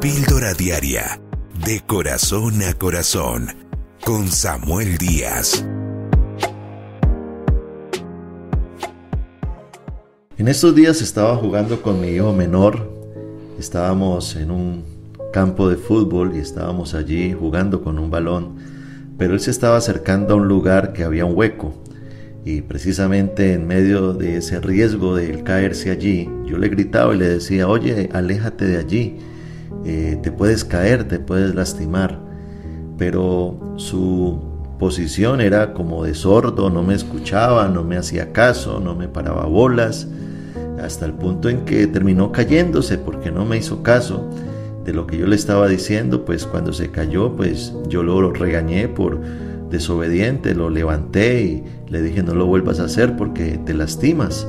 Píldora 0.00 0.54
Diaria, 0.54 1.20
de 1.66 1.82
corazón 1.86 2.62
a 2.62 2.72
corazón, 2.72 3.48
con 4.02 4.28
Samuel 4.28 4.96
Díaz. 4.96 5.62
En 10.38 10.48
estos 10.48 10.74
días 10.74 11.02
estaba 11.02 11.36
jugando 11.36 11.82
con 11.82 12.00
mi 12.00 12.08
hijo 12.08 12.32
menor. 12.32 12.90
Estábamos 13.58 14.36
en 14.36 14.50
un 14.50 14.84
campo 15.34 15.68
de 15.68 15.76
fútbol 15.76 16.34
y 16.34 16.38
estábamos 16.38 16.94
allí 16.94 17.34
jugando 17.34 17.82
con 17.82 17.98
un 17.98 18.10
balón, 18.10 18.56
pero 19.18 19.34
él 19.34 19.40
se 19.40 19.50
estaba 19.50 19.76
acercando 19.76 20.32
a 20.32 20.36
un 20.38 20.48
lugar 20.48 20.94
que 20.94 21.04
había 21.04 21.26
un 21.26 21.36
hueco 21.36 21.74
y 22.42 22.62
precisamente 22.62 23.52
en 23.52 23.66
medio 23.66 24.14
de 24.14 24.38
ese 24.38 24.60
riesgo 24.60 25.14
de 25.14 25.30
él 25.30 25.42
caerse 25.42 25.90
allí, 25.90 26.26
yo 26.46 26.56
le 26.56 26.70
gritaba 26.70 27.14
y 27.14 27.18
le 27.18 27.28
decía, 27.28 27.68
oye, 27.68 28.08
aléjate 28.14 28.64
de 28.64 28.78
allí, 28.78 29.18
eh, 29.84 30.18
te 30.22 30.32
puedes 30.32 30.64
caer, 30.64 31.04
te 31.04 31.18
puedes 31.18 31.54
lastimar. 31.54 32.18
Pero 32.98 33.74
su 33.76 34.40
posición 34.78 35.40
era 35.40 35.74
como 35.74 36.04
de 36.04 36.14
sordo, 36.14 36.70
no 36.70 36.82
me 36.82 36.94
escuchaba, 36.94 37.68
no 37.68 37.84
me 37.84 37.96
hacía 37.96 38.32
caso, 38.32 38.80
no 38.80 38.94
me 38.94 39.08
paraba 39.08 39.46
bolas, 39.46 40.08
hasta 40.82 41.04
el 41.06 41.12
punto 41.12 41.48
en 41.48 41.64
que 41.64 41.86
terminó 41.86 42.32
cayéndose 42.32 42.96
porque 42.96 43.30
no 43.30 43.44
me 43.44 43.58
hizo 43.58 43.82
caso 43.82 44.28
de 44.84 44.92
lo 44.94 45.06
que 45.06 45.18
yo 45.18 45.26
le 45.26 45.36
estaba 45.36 45.68
diciendo, 45.68 46.24
pues 46.24 46.46
cuando 46.46 46.72
se 46.72 46.90
cayó, 46.90 47.36
pues 47.36 47.74
yo 47.88 48.02
lo 48.02 48.32
regañé 48.32 48.88
por 48.88 49.20
desobediente, 49.70 50.54
lo 50.54 50.70
levanté 50.70 51.42
y 51.42 51.64
le 51.88 52.02
dije 52.02 52.22
no 52.22 52.34
lo 52.34 52.46
vuelvas 52.46 52.80
a 52.80 52.84
hacer 52.84 53.16
porque 53.16 53.58
te 53.58 53.74
lastimas. 53.74 54.46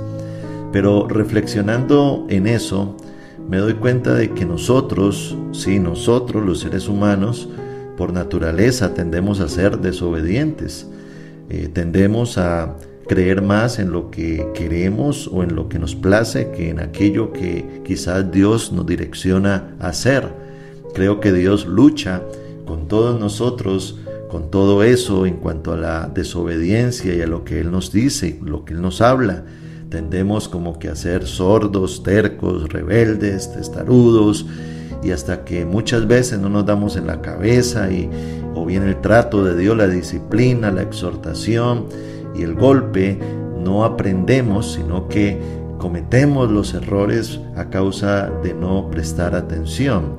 Pero 0.72 1.08
reflexionando 1.08 2.26
en 2.30 2.48
eso, 2.48 2.96
me 3.52 3.58
doy 3.58 3.74
cuenta 3.74 4.14
de 4.14 4.32
que 4.32 4.46
nosotros, 4.46 5.36
sí, 5.52 5.78
nosotros 5.78 6.46
los 6.46 6.62
seres 6.62 6.88
humanos, 6.88 7.50
por 7.98 8.14
naturaleza 8.14 8.94
tendemos 8.94 9.42
a 9.42 9.50
ser 9.50 9.80
desobedientes. 9.80 10.88
Eh, 11.50 11.68
tendemos 11.68 12.38
a 12.38 12.78
creer 13.10 13.42
más 13.42 13.78
en 13.78 13.92
lo 13.92 14.10
que 14.10 14.48
queremos 14.54 15.28
o 15.28 15.44
en 15.44 15.54
lo 15.54 15.68
que 15.68 15.80
nos 15.80 15.96
place 15.96 16.52
que 16.52 16.70
en 16.70 16.80
aquello 16.80 17.34
que 17.34 17.82
quizás 17.84 18.32
Dios 18.32 18.72
nos 18.72 18.86
direcciona 18.86 19.76
a 19.82 19.90
hacer. 19.90 20.30
Creo 20.94 21.20
que 21.20 21.34
Dios 21.34 21.66
lucha 21.66 22.22
con 22.66 22.88
todos 22.88 23.20
nosotros 23.20 24.00
con 24.30 24.50
todo 24.50 24.82
eso 24.82 25.26
en 25.26 25.36
cuanto 25.36 25.74
a 25.74 25.78
la 25.78 26.08
desobediencia 26.08 27.14
y 27.14 27.22
a 27.22 27.28
lo 27.28 27.44
que 27.44 27.60
Él 27.60 27.70
nos 27.70 27.92
dice, 27.92 28.40
lo 28.42 28.64
que 28.64 28.76
Él 28.76 28.82
nos 28.82 29.02
habla. 29.02 29.44
Tendemos 29.92 30.48
como 30.48 30.80
que 30.80 30.88
a 30.88 30.96
ser 30.96 31.28
sordos, 31.28 32.02
tercos, 32.02 32.70
rebeldes, 32.70 33.52
testarudos, 33.52 34.46
y 35.04 35.12
hasta 35.12 35.44
que 35.44 35.66
muchas 35.66 36.08
veces 36.08 36.40
no 36.40 36.48
nos 36.48 36.66
damos 36.66 36.96
en 36.96 37.08
la 37.08 37.22
cabeza 37.22 37.92
y 37.92 38.10
o 38.56 38.66
bien 38.66 38.84
el 38.84 39.02
trato 39.02 39.44
de 39.44 39.58
Dios, 39.58 39.76
la 39.76 39.88
disciplina, 39.88 40.72
la 40.72 40.84
exhortación 40.84 41.88
y 42.34 42.44
el 42.44 42.56
golpe, 42.56 43.20
no 43.62 43.84
aprendemos, 43.84 44.72
sino 44.72 45.10
que 45.10 45.38
cometemos 45.78 46.50
los 46.50 46.74
errores 46.74 47.42
a 47.58 47.70
causa 47.70 48.32
de 48.42 48.54
no 48.54 48.90
prestar 48.90 49.36
atención. 49.36 50.16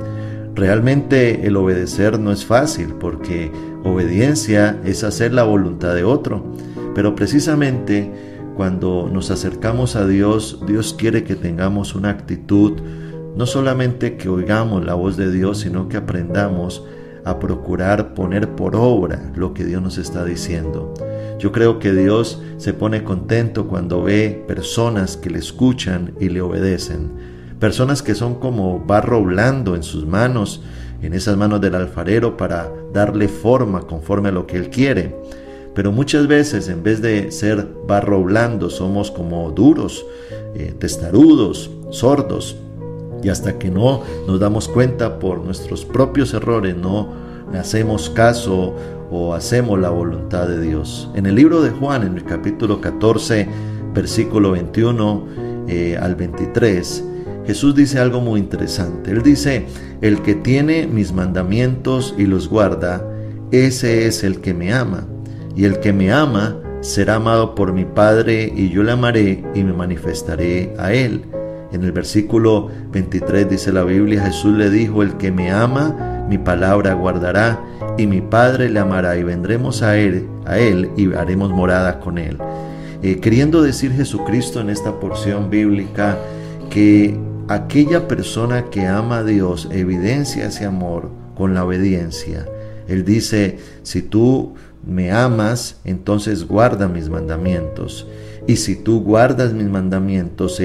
Realmente 0.55 1.47
el 1.47 1.57
obedecer 1.57 2.21
no 2.21 2.31
es 2.31 2.45
fácil 2.45 2.89
porque 3.01 3.51
obediencia 3.85 4.79
es 4.85 5.03
hacer 5.03 5.33
la 5.33 5.45
voluntad 5.45 5.95
de 5.95 6.05
otro. 6.05 6.45
Pero 6.95 7.15
precisamente 7.15 8.32
cuando 8.57 9.09
nos 9.13 9.31
acercamos 9.31 9.97
a 9.97 10.07
Dios, 10.07 10.61
Dios 10.67 10.95
quiere 10.95 11.25
que 11.25 11.35
tengamos 11.35 11.95
una 11.95 12.11
actitud, 12.11 12.73
no 13.37 13.47
solamente 13.47 14.17
que 14.17 14.29
oigamos 14.29 14.85
la 14.85 14.95
voz 14.95 15.17
de 15.17 15.31
Dios, 15.31 15.61
sino 15.61 15.89
que 15.89 15.97
aprendamos 15.97 16.85
a 17.25 17.39
procurar 17.39 18.15
poner 18.15 18.51
por 18.57 18.75
obra 18.75 19.33
lo 19.35 19.55
que 19.55 19.65
Dios 19.65 19.81
nos 19.81 19.99
está 19.99 20.25
diciendo. 20.25 20.93
Yo 21.39 21.53
creo 21.53 21.79
que 21.79 21.93
Dios 21.93 22.43
se 22.57 22.75
pone 22.75 23.05
contento 23.05 23.69
cuando 23.69 24.03
ve 24.03 24.45
personas 24.47 25.17
que 25.17 25.31
le 25.31 25.39
escuchan 25.39 26.15
y 26.21 26.29
le 26.29 26.41
obedecen 26.41 27.33
personas 27.63 28.03
que 28.03 28.17
son 28.17 28.41
como 28.41 28.81
barro 28.81 29.23
blando 29.23 29.77
en 29.77 29.85
sus 29.85 30.05
manos, 30.05 30.65
en 31.01 31.15
esas 31.15 31.37
manos 31.37 31.61
del 31.61 31.77
alfarero 31.77 32.37
para 32.37 32.69
darle 32.93 33.29
forma 33.29 33.83
conforme 33.83 34.31
a 34.31 34.33
lo 34.33 34.49
que 34.49 34.57
él 34.57 34.69
quiere. 34.69 35.15
Pero 35.75 35.93
muchas 35.93 36.27
veces 36.27 36.69
en 36.69 36.83
vez 36.83 37.01
de 37.01 37.31
ser 37.31 37.67
barro 37.87 38.23
blando 38.23 38.69
somos 38.69 39.11
como 39.11 39.51
duros, 39.51 40.05
eh, 40.55 40.75
testarudos, 40.79 41.71
sordos. 41.91 42.57
Y 43.23 43.29
hasta 43.29 43.59
que 43.59 43.71
no 43.71 44.03
nos 44.27 44.41
damos 44.41 44.69
cuenta 44.69 45.19
por 45.19 45.39
nuestros 45.39 45.85
propios 45.85 46.35
errores, 46.35 46.77
no 46.77 47.09
hacemos 47.55 48.11
caso 48.11 48.75
o 49.11 49.35
hacemos 49.35 49.79
la 49.79 49.91
voluntad 49.91 50.49
de 50.49 50.61
Dios. 50.61 51.09
En 51.15 51.27
el 51.27 51.37
libro 51.37 51.63
de 51.63 51.71
Juan, 51.71 52.03
en 52.03 52.17
el 52.17 52.25
capítulo 52.25 52.81
14, 52.81 53.47
versículo 53.95 54.53
21 54.53 55.27
eh, 55.69 55.97
al 56.01 56.17
23, 56.17 57.05
Jesús 57.47 57.75
dice 57.75 57.99
algo 57.99 58.21
muy 58.21 58.41
interesante. 58.41 59.11
Él 59.11 59.23
dice, 59.23 59.67
el 60.01 60.23
que 60.23 60.35
tiene 60.35 60.87
mis 60.87 61.13
mandamientos 61.13 62.15
y 62.17 62.27
los 62.27 62.49
guarda, 62.49 63.07
ese 63.51 64.07
es 64.07 64.25
el 64.25 64.41
que 64.41 64.55
me 64.55 64.73
ama. 64.73 65.07
Y 65.55 65.65
el 65.65 65.81
que 65.81 65.93
me 65.93 66.13
ama 66.13 66.57
será 66.81 67.17
amado 67.17 67.55
por 67.55 67.73
mi 67.73 67.85
Padre 67.85 68.53
y 68.55 68.71
yo 68.71 68.83
le 68.83 68.93
amaré 68.93 69.45
y 69.55 69.63
me 69.63 69.73
manifestaré 69.73 70.75
a 70.79 70.93
él. 70.93 71.23
En 71.73 71.85
el 71.85 71.93
versículo 71.93 72.71
23 72.91 73.49
dice 73.49 73.73
la 73.73 73.85
Biblia, 73.85 74.25
Jesús 74.25 74.57
le 74.57 74.69
dijo, 74.69 75.03
el 75.03 75.17
que 75.17 75.33
me 75.33 75.51
ama, 75.51 76.27
mi 76.29 76.39
palabra 76.39 76.95
guardará 76.95 77.61
y 77.97 78.07
mi 78.07 78.21
Padre 78.21 78.69
le 78.69 78.81
amará 78.81 79.17
y 79.17 79.23
vendremos 79.23 79.83
a 79.83 79.97
él, 79.97 80.27
a 80.45 80.59
él 80.59 80.91
y 80.97 81.13
haremos 81.15 81.51
morada 81.51 82.01
con 82.01 82.19
él. 82.19 82.39
Eh, 83.03 83.21
queriendo 83.21 83.63
decir 83.63 83.93
Jesucristo 83.93 84.61
en 84.61 84.71
esta 84.71 85.01
porción 85.01 85.51
bíblica 85.51 86.19
que 86.71 87.19
aquella 87.49 88.07
persona 88.07 88.67
que 88.71 88.87
ama 88.87 89.19
a 89.19 89.25
Dios 89.25 89.69
evidencia 89.73 90.47
ese 90.47 90.65
amor 90.65 91.11
con 91.35 91.55
la 91.55 91.65
obediencia. 91.65 92.47
Él 92.89 93.05
dice, 93.05 93.59
si 93.83 94.03
tú 94.03 94.55
me 94.87 95.13
amas, 95.13 95.77
entonces 95.85 96.47
guarda 96.47 96.89
mis 96.89 97.09
mandamientos. 97.09 98.07
Y 98.47 98.57
si 98.57 98.75
tú 98.77 99.03
guardas 99.03 99.53
mis 99.53 99.69
mandamientos, 99.69 100.61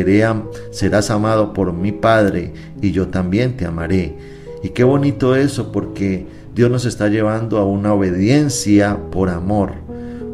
serás 0.71 1.11
amado 1.11 1.53
por 1.53 1.73
mi 1.73 1.91
Padre 1.91 2.53
y 2.81 2.91
yo 2.91 3.07
también 3.07 3.55
te 3.55 3.65
amaré. 3.65 4.15
Y 4.63 4.69
qué 4.69 4.83
bonito 4.83 5.35
eso, 5.35 5.71
porque 5.71 6.25
Dios 6.55 6.71
nos 6.71 6.85
está 6.85 7.07
llevando 7.07 7.59
a 7.59 7.65
una 7.65 7.93
obediencia 7.93 8.97
por 9.11 9.29
amor. 9.29 9.73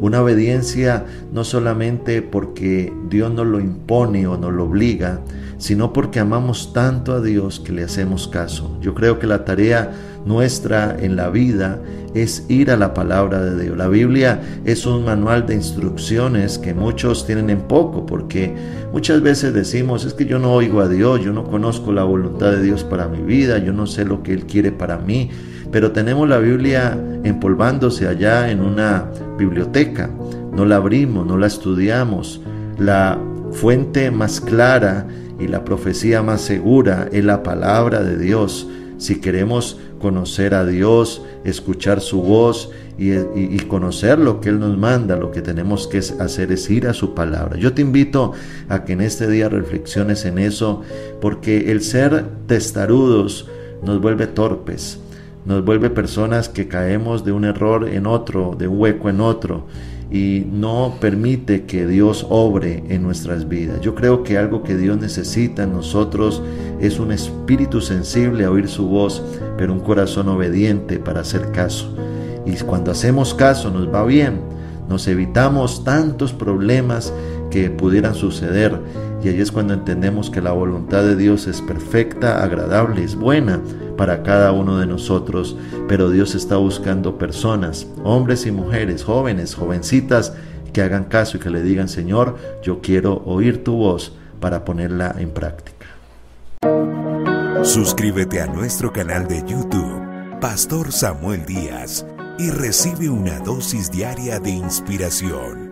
Una 0.00 0.22
obediencia 0.22 1.04
no 1.32 1.44
solamente 1.44 2.22
porque 2.22 2.92
Dios 3.10 3.32
nos 3.32 3.46
lo 3.46 3.60
impone 3.60 4.26
o 4.26 4.38
nos 4.38 4.52
lo 4.52 4.64
obliga, 4.64 5.20
sino 5.58 5.92
porque 5.92 6.20
amamos 6.20 6.72
tanto 6.72 7.12
a 7.12 7.20
Dios 7.20 7.60
que 7.60 7.72
le 7.72 7.84
hacemos 7.84 8.28
caso. 8.28 8.78
Yo 8.80 8.94
creo 8.94 9.18
que 9.18 9.26
la 9.26 9.44
tarea 9.44 9.92
nuestra 10.24 10.96
en 10.98 11.16
la 11.16 11.28
vida 11.30 11.80
es 12.14 12.46
ir 12.48 12.70
a 12.70 12.76
la 12.76 12.94
palabra 12.94 13.44
de 13.44 13.62
Dios. 13.62 13.76
La 13.76 13.88
Biblia 13.88 14.40
es 14.64 14.86
un 14.86 15.04
manual 15.04 15.46
de 15.46 15.54
instrucciones 15.54 16.58
que 16.58 16.72
muchos 16.72 17.26
tienen 17.26 17.50
en 17.50 17.62
poco, 17.62 18.06
porque 18.06 18.54
muchas 18.92 19.20
veces 19.20 19.52
decimos, 19.52 20.04
es 20.04 20.14
que 20.14 20.24
yo 20.24 20.38
no 20.38 20.52
oigo 20.52 20.80
a 20.80 20.88
Dios, 20.88 21.20
yo 21.22 21.32
no 21.32 21.44
conozco 21.44 21.92
la 21.92 22.04
voluntad 22.04 22.52
de 22.52 22.62
Dios 22.62 22.84
para 22.84 23.08
mi 23.08 23.22
vida, 23.22 23.58
yo 23.58 23.72
no 23.72 23.86
sé 23.86 24.04
lo 24.04 24.22
que 24.22 24.32
Él 24.32 24.46
quiere 24.46 24.70
para 24.70 24.98
mí, 24.98 25.30
pero 25.70 25.90
tenemos 25.90 26.28
la 26.28 26.38
Biblia 26.38 26.96
empolvándose 27.24 28.06
allá 28.06 28.50
en 28.50 28.60
una 28.60 29.06
biblioteca, 29.36 30.08
no 30.52 30.64
la 30.64 30.76
abrimos, 30.76 31.26
no 31.26 31.36
la 31.36 31.48
estudiamos. 31.48 32.40
La 32.78 33.18
fuente 33.50 34.10
más 34.10 34.40
clara 34.40 35.06
y 35.38 35.48
la 35.48 35.64
profecía 35.64 36.22
más 36.22 36.40
segura 36.40 37.08
es 37.12 37.24
la 37.24 37.42
palabra 37.42 38.02
de 38.02 38.16
Dios. 38.16 38.68
Si 38.98 39.20
queremos 39.20 39.78
conocer 39.98 40.54
a 40.54 40.64
Dios, 40.64 41.22
escuchar 41.44 42.00
su 42.00 42.22
voz 42.22 42.70
y, 42.96 43.58
conocer 43.66 44.18
lo 44.18 44.40
que 44.40 44.50
Él 44.50 44.60
nos 44.60 44.78
manda, 44.78 45.16
lo 45.16 45.30
que 45.30 45.42
tenemos 45.42 45.88
que 45.88 45.98
hacer 45.98 46.52
es 46.52 46.70
ir 46.70 46.86
a 46.86 46.94
su 46.94 47.14
palabra. 47.14 47.58
Yo 47.58 47.72
te 47.72 47.82
invito 47.82 48.32
a 48.68 48.84
que 48.84 48.92
en 48.92 49.00
este 49.00 49.28
día 49.28 49.48
reflexiones 49.48 50.24
en 50.24 50.38
eso, 50.38 50.82
porque 51.20 51.72
el 51.72 51.82
ser 51.82 52.24
testarudos 52.46 53.48
nos 53.82 54.00
vuelve 54.00 54.26
torpes, 54.26 54.98
nos 55.44 55.64
vuelve 55.64 55.90
personas 55.90 56.48
que 56.48 56.68
caemos 56.68 57.24
de 57.24 57.32
un 57.32 57.44
error 57.44 57.88
en 57.88 58.06
otro, 58.06 58.54
de 58.56 58.68
un 58.68 58.78
hueco 58.78 59.08
en 59.10 59.20
otro 59.20 59.66
y 60.10 60.46
no 60.50 60.96
permite 61.00 61.64
que 61.64 61.86
Dios 61.86 62.26
obre 62.30 62.84
en 62.88 63.02
nuestras 63.02 63.48
vidas. 63.48 63.80
Yo 63.80 63.94
creo 63.94 64.22
que 64.22 64.38
algo 64.38 64.62
que 64.62 64.76
Dios 64.76 64.98
necesita 64.98 65.64
en 65.64 65.72
nosotros 65.72 66.42
es 66.80 66.98
un 66.98 67.12
espíritu 67.12 67.80
sensible 67.80 68.44
a 68.44 68.50
oír 68.50 68.68
su 68.68 68.86
voz, 68.86 69.22
pero 69.56 69.72
un 69.72 69.80
corazón 69.80 70.28
obediente 70.28 70.98
para 70.98 71.20
hacer 71.20 71.50
caso. 71.52 71.94
Y 72.46 72.54
cuando 72.64 72.90
hacemos 72.90 73.34
caso 73.34 73.70
nos 73.70 73.92
va 73.92 74.04
bien, 74.04 74.40
nos 74.88 75.08
evitamos 75.08 75.84
tantos 75.84 76.32
problemas 76.32 77.12
que 77.50 77.70
pudieran 77.70 78.14
suceder 78.14 78.78
Y 79.24 79.28
ahí 79.28 79.40
es 79.40 79.50
cuando 79.50 79.72
entendemos 79.72 80.28
que 80.28 80.42
la 80.42 80.52
voluntad 80.52 81.02
de 81.02 81.16
Dios 81.16 81.46
es 81.46 81.62
perfecta, 81.62 82.44
agradable, 82.44 83.02
es 83.02 83.16
buena 83.16 83.58
para 83.96 84.22
cada 84.22 84.52
uno 84.52 84.76
de 84.78 84.86
nosotros, 84.86 85.56
pero 85.88 86.10
Dios 86.10 86.34
está 86.34 86.58
buscando 86.58 87.16
personas, 87.16 87.86
hombres 88.02 88.44
y 88.44 88.52
mujeres, 88.52 89.02
jóvenes, 89.02 89.54
jovencitas, 89.54 90.34
que 90.74 90.82
hagan 90.82 91.04
caso 91.04 91.38
y 91.38 91.40
que 91.40 91.48
le 91.48 91.62
digan, 91.62 91.88
Señor, 91.88 92.36
yo 92.62 92.82
quiero 92.82 93.22
oír 93.24 93.64
tu 93.64 93.76
voz 93.76 94.14
para 94.40 94.62
ponerla 94.66 95.14
en 95.18 95.30
práctica. 95.30 95.86
Suscríbete 97.62 98.42
a 98.42 98.46
nuestro 98.46 98.92
canal 98.92 99.26
de 99.26 99.38
YouTube, 99.46 100.38
Pastor 100.38 100.92
Samuel 100.92 101.46
Díaz, 101.46 102.04
y 102.38 102.50
recibe 102.50 103.08
una 103.08 103.38
dosis 103.40 103.90
diaria 103.90 104.38
de 104.38 104.50
inspiración. 104.50 105.63